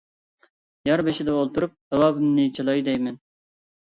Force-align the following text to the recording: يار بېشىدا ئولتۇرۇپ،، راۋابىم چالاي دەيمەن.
يار 0.89 1.01
بېشىدا 1.09 1.35
ئولتۇرۇپ،، 1.41 1.75
راۋابىم 2.03 2.41
چالاي 2.57 2.83
دەيمەن. 2.89 3.21